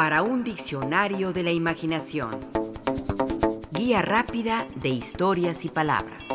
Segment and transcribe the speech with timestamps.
[0.00, 2.30] para un diccionario de la imaginación.
[3.70, 6.28] Guía rápida de historias y palabras.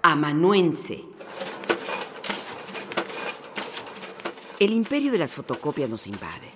[0.00, 1.04] Amanuense.
[4.58, 6.48] El imperio de las fotocopias nos invade.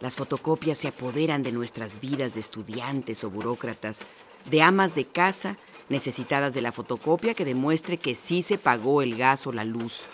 [0.00, 4.02] Las fotocopias se apoderan de nuestras vidas de estudiantes o burócratas,
[4.50, 5.56] de amas de casa
[5.88, 10.04] necesitadas de la fotocopia que demuestre que sí se pagó el gas o la luz,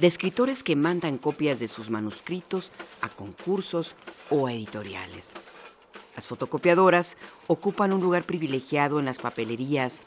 [0.00, 2.72] de escritores que mandan copias de sus manuscritos
[3.02, 3.96] a concursos
[4.30, 5.34] o a editoriales.
[6.16, 10.00] Las fotocopiadoras ocupan un lugar privilegiado en las papelerías,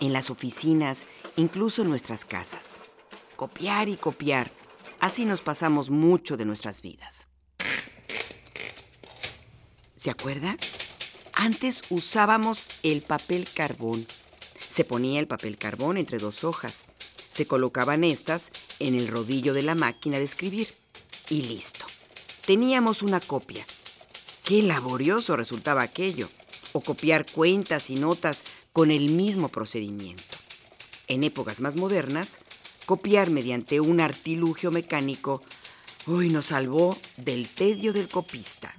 [0.00, 2.78] en las oficinas, incluso en nuestras casas.
[3.34, 4.52] Copiar y copiar,
[5.00, 7.26] así nos pasamos mucho de nuestras vidas.
[9.96, 10.56] ¿Se acuerda?
[11.34, 14.06] Antes usábamos el papel carbón.
[14.68, 16.84] Se ponía el papel carbón entre dos hojas.
[17.40, 20.68] Se colocaban estas en el rodillo de la máquina de escribir.
[21.30, 21.86] Y listo.
[22.44, 23.64] Teníamos una copia.
[24.44, 26.28] Qué laborioso resultaba aquello.
[26.74, 28.42] O copiar cuentas y notas
[28.74, 30.36] con el mismo procedimiento.
[31.08, 32.36] En épocas más modernas,
[32.84, 35.40] copiar mediante un artilugio mecánico
[36.06, 38.74] hoy nos salvó del tedio del copista.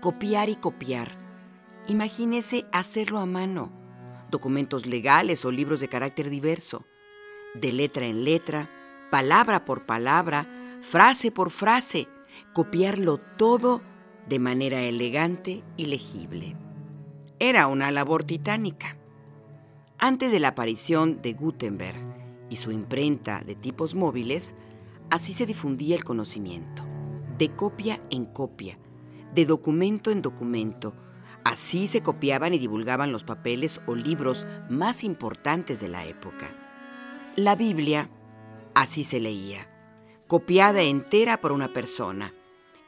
[0.00, 1.21] Copiar y copiar.
[1.88, 3.72] Imagínese hacerlo a mano.
[4.30, 6.86] Documentos legales o libros de carácter diverso.
[7.54, 8.70] De letra en letra,
[9.10, 10.48] palabra por palabra,
[10.80, 12.08] frase por frase.
[12.54, 13.82] Copiarlo todo
[14.28, 16.56] de manera elegante y legible.
[17.38, 18.96] Era una labor titánica.
[19.98, 22.00] Antes de la aparición de Gutenberg
[22.48, 24.54] y su imprenta de tipos móviles,
[25.10, 26.84] así se difundía el conocimiento,
[27.38, 28.78] de copia en copia,
[29.34, 30.94] de documento en documento.
[31.44, 36.50] Así se copiaban y divulgaban los papeles o libros más importantes de la época.
[37.36, 38.10] La Biblia,
[38.74, 39.68] así se leía,
[40.26, 42.32] copiada entera por una persona.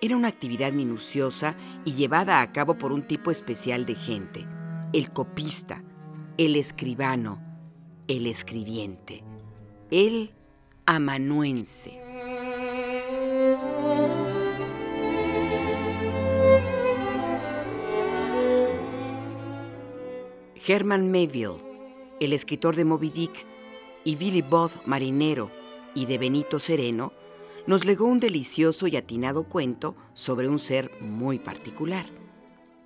[0.00, 4.46] Era una actividad minuciosa y llevada a cabo por un tipo especial de gente,
[4.92, 5.82] el copista,
[6.36, 7.42] el escribano,
[8.06, 9.24] el escribiente,
[9.90, 10.30] el
[10.86, 12.03] amanuense.
[20.66, 21.58] Herman Mayville,
[22.20, 23.44] el escritor de Moby Dick,
[24.02, 25.50] y Billy Both, marinero,
[25.94, 27.12] y de Benito Sereno,
[27.66, 32.06] nos legó un delicioso y atinado cuento sobre un ser muy particular.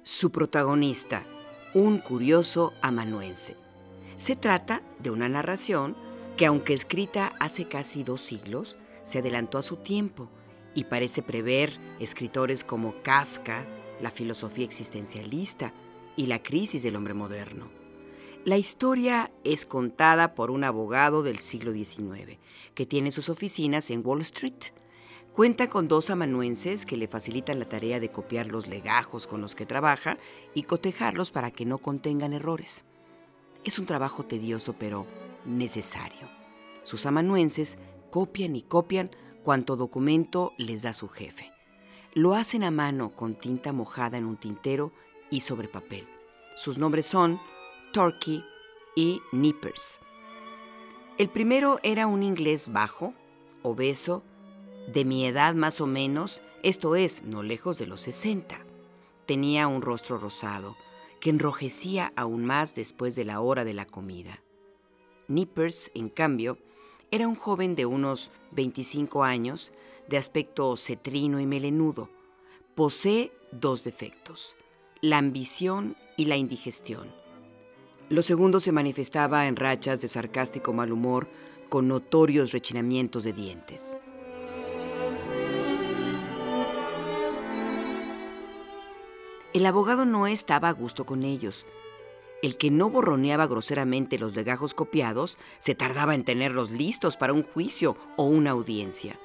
[0.03, 1.25] Su protagonista,
[1.73, 3.57] un curioso amanuense.
[4.17, 5.97] Se trata de una narración
[6.37, 10.29] que, aunque escrita hace casi dos siglos, se adelantó a su tiempo
[10.75, 13.65] y parece prever escritores como Kafka,
[14.01, 15.73] la filosofía existencialista,
[16.19, 17.69] y la crisis del hombre moderno.
[18.45, 22.39] La historia es contada por un abogado del siglo XIX,
[22.75, 24.73] que tiene sus oficinas en Wall Street.
[25.33, 29.55] Cuenta con dos amanuenses que le facilitan la tarea de copiar los legajos con los
[29.55, 30.19] que trabaja
[30.55, 32.85] y cotejarlos para que no contengan errores.
[33.63, 35.07] Es un trabajo tedioso pero
[35.47, 36.29] necesario.
[36.83, 37.79] Sus amanuenses
[38.11, 39.13] copian y copian
[39.45, 41.53] cuanto documento les da su jefe.
[42.13, 44.93] Lo hacen a mano con tinta mojada en un tintero
[45.31, 46.07] y sobre papel.
[46.57, 47.41] Sus nombres son
[47.93, 48.45] Turkey
[48.95, 50.01] y Nippers.
[51.19, 53.15] El primero era un inglés bajo,
[53.63, 54.23] obeso,
[54.93, 58.59] de mi edad más o menos, esto es, no lejos de los 60.
[59.27, 60.77] Tenía un rostro rosado,
[61.21, 64.43] que enrojecía aún más después de la hora de la comida.
[65.27, 66.59] Nippers, en cambio,
[67.11, 69.73] era un joven de unos 25 años,
[70.09, 72.09] de aspecto cetrino y melenudo.
[72.75, 74.57] Posee dos defectos
[75.01, 77.15] la ambición y la indigestión.
[78.09, 81.29] Lo segundo se manifestaba en rachas de sarcástico mal humor
[81.69, 83.97] con notorios rechinamientos de dientes.
[89.53, 91.65] El abogado no estaba a gusto con ellos.
[92.43, 97.45] El que no borroneaba groseramente los legajos copiados se tardaba en tenerlos listos para un
[97.45, 99.19] juicio o una audiencia.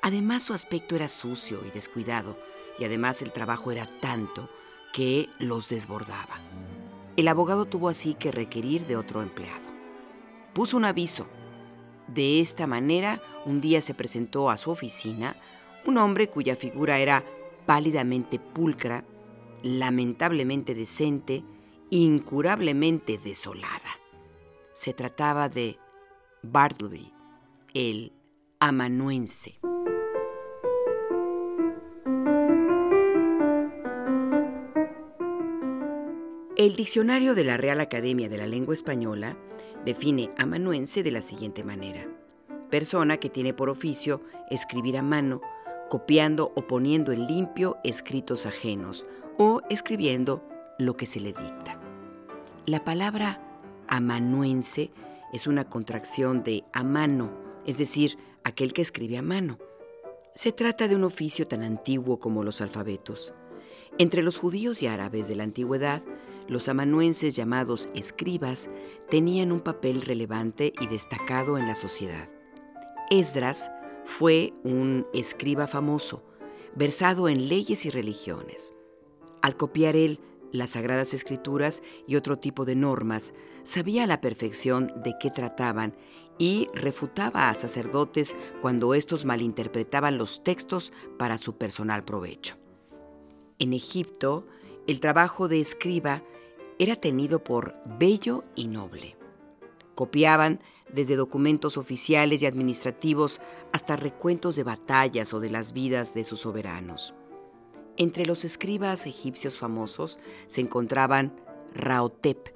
[0.00, 2.38] Además su aspecto era sucio y descuidado,
[2.78, 4.48] y además el trabajo era tanto
[4.92, 6.38] que los desbordaba.
[7.16, 9.68] El abogado tuvo así que requerir de otro empleado.
[10.54, 11.26] Puso un aviso.
[12.06, 15.36] De esta manera, un día se presentó a su oficina
[15.84, 17.24] un hombre cuya figura era
[17.66, 19.04] pálidamente pulcra,
[19.62, 21.44] lamentablemente decente,
[21.90, 23.98] incurablemente desolada.
[24.74, 25.78] Se trataba de
[26.42, 27.12] Bartleby,
[27.74, 28.12] el
[28.60, 29.58] amanuense.
[36.68, 39.38] El diccionario de la Real Academia de la Lengua Española
[39.86, 42.06] define amanuense de la siguiente manera.
[42.68, 44.20] persona que tiene por oficio
[44.50, 45.40] escribir a mano,
[45.88, 49.06] copiando o poniendo en limpio escritos ajenos
[49.38, 50.46] o escribiendo
[50.78, 51.80] lo que se le dicta.
[52.66, 53.40] La palabra
[53.86, 54.90] amanuense
[55.32, 57.30] es una contracción de a mano,
[57.64, 59.56] es decir, aquel que escribe a mano.
[60.34, 63.32] Se trata de un oficio tan antiguo como los alfabetos.
[63.96, 66.02] Entre los judíos y árabes de la antigüedad,
[66.48, 68.68] los amanuenses llamados escribas
[69.10, 72.28] tenían un papel relevante y destacado en la sociedad.
[73.10, 73.70] Esdras
[74.04, 76.24] fue un escriba famoso,
[76.74, 78.74] versado en leyes y religiones.
[79.42, 80.20] Al copiar él
[80.52, 85.94] las sagradas escrituras y otro tipo de normas, sabía a la perfección de qué trataban
[86.38, 92.56] y refutaba a sacerdotes cuando éstos malinterpretaban los textos para su personal provecho.
[93.58, 94.46] En Egipto,
[94.86, 96.22] el trabajo de escriba
[96.78, 99.16] era tenido por bello y noble.
[99.94, 100.60] Copiaban
[100.92, 103.40] desde documentos oficiales y administrativos
[103.72, 107.14] hasta recuentos de batallas o de las vidas de sus soberanos.
[107.96, 111.34] Entre los escribas egipcios famosos se encontraban
[111.74, 112.54] Raotep,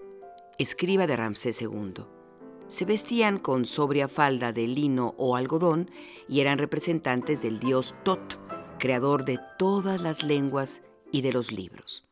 [0.59, 2.05] escriba de Ramsés II.
[2.69, 5.91] Se vestían con sobria falda de lino o algodón
[6.29, 8.41] y eran representantes del dios Tot,
[8.79, 12.07] creador de todas las lenguas y de los libros.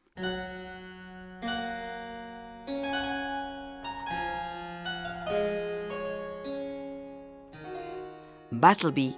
[8.50, 9.16] Battleby,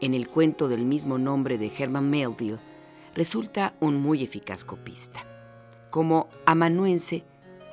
[0.00, 2.58] en el cuento del mismo nombre de Herman Melville,
[3.14, 5.22] resulta un muy eficaz copista.
[5.90, 7.22] Como amanuense,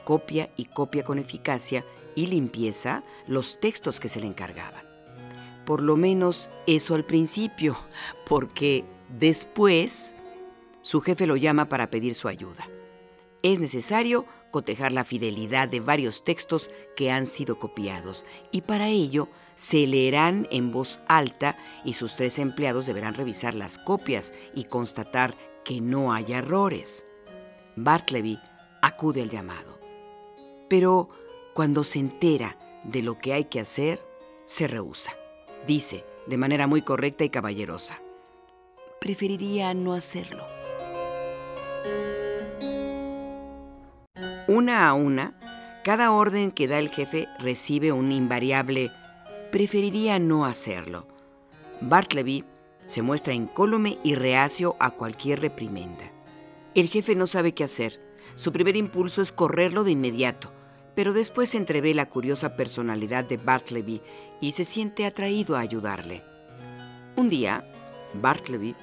[0.03, 4.83] copia y copia con eficacia y limpieza los textos que se le encargaban.
[5.65, 7.77] Por lo menos eso al principio,
[8.27, 8.83] porque
[9.17, 10.13] después
[10.81, 12.67] su jefe lo llama para pedir su ayuda.
[13.43, 19.29] Es necesario cotejar la fidelidad de varios textos que han sido copiados y para ello
[19.57, 25.33] se leerán en voz alta y sus tres empleados deberán revisar las copias y constatar
[25.65, 27.05] que no hay errores.
[27.75, 28.39] Bartleby
[28.81, 29.77] acude al llamado.
[30.69, 31.09] Pero
[31.53, 33.99] cuando se entera de lo que hay que hacer,
[34.45, 35.11] se rehúsa.
[35.65, 37.97] Dice, de manera muy correcta y caballerosa,
[39.01, 40.45] preferiría no hacerlo.
[44.47, 45.33] Una a una,
[45.83, 48.91] cada orden que da el jefe recibe un invariable
[49.51, 51.07] preferiría no hacerlo.
[51.81, 52.43] Bartleby
[52.85, 56.11] se muestra incólume y reacio a cualquier reprimenda.
[56.75, 57.99] El jefe no sabe qué hacer.
[58.35, 60.51] Su primer impulso es correrlo de inmediato,
[60.95, 64.01] pero después entrevé la curiosa personalidad de Bartleby
[64.41, 66.23] y se siente atraído a ayudarle.
[67.15, 67.69] Un día,
[68.13, 68.75] Bartleby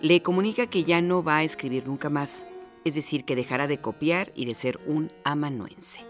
[0.00, 2.46] le comunica que ya no va a escribir nunca más
[2.84, 6.00] es decir, que dejará de copiar y de ser un amanuense.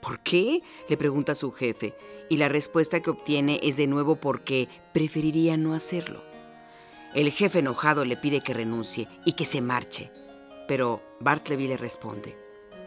[0.00, 0.62] ¿Por qué?
[0.88, 1.94] le pregunta su jefe,
[2.28, 6.24] y la respuesta que obtiene es de nuevo porque preferiría no hacerlo.
[7.14, 10.12] El jefe enojado le pide que renuncie y que se marche,
[10.68, 12.36] pero Bartleby le responde,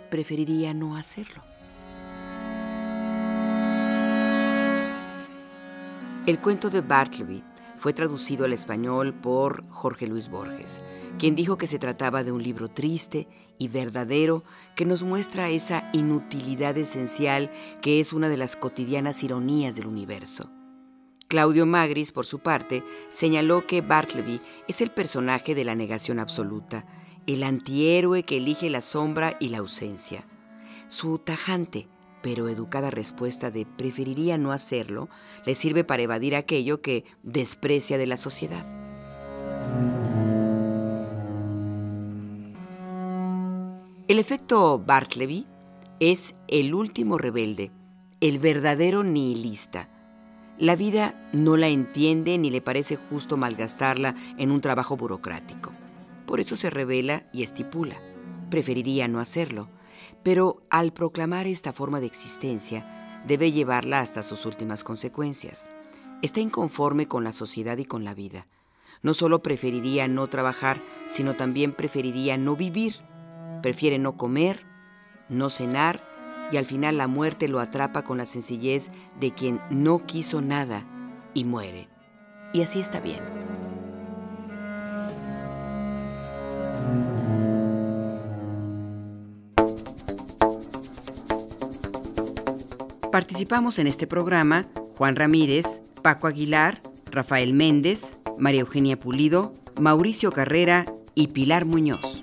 [0.10, 1.44] preferiría no hacerlo.
[6.26, 7.44] El cuento de Bartleby
[7.84, 10.82] fue traducido al español por Jorge Luis Borges
[11.18, 13.28] quien dijo que se trataba de un libro triste
[13.60, 14.44] y verdadero
[14.76, 17.52] que nos muestra esa inutilidad esencial
[17.82, 20.50] que es una de las cotidianas ironías del universo.
[21.28, 26.86] Claudio Magris, por su parte, señaló que Bartleby es el personaje de la negación absoluta,
[27.26, 30.26] el antihéroe que elige la sombra y la ausencia.
[30.88, 31.88] Su tajante,
[32.24, 35.10] pero educada respuesta de preferiría no hacerlo
[35.46, 38.66] le sirve para evadir aquello que desprecia de la sociedad.
[44.08, 45.46] El efecto Bartleby
[46.00, 47.72] es el último rebelde,
[48.22, 49.90] el verdadero nihilista.
[50.58, 55.74] La vida no la entiende ni le parece justo malgastarla en un trabajo burocrático.
[56.26, 57.98] Por eso se revela y estipula.
[58.50, 59.68] Preferiría no hacerlo,
[60.24, 65.70] pero al proclamar esta forma de existencia, debe llevarla hasta sus últimas consecuencias.
[66.22, 68.48] Está inconforme con la sociedad y con la vida.
[69.02, 72.96] No solo preferiría no trabajar, sino también preferiría no vivir
[73.64, 74.66] Prefiere no comer,
[75.30, 76.04] no cenar
[76.52, 80.86] y al final la muerte lo atrapa con la sencillez de quien no quiso nada
[81.34, 81.88] y muere.
[82.52, 83.22] Y así está bien.
[93.14, 94.66] Participamos en este programa
[94.98, 102.23] Juan Ramírez, Paco Aguilar, Rafael Méndez, María Eugenia Pulido, Mauricio Carrera y Pilar Muñoz.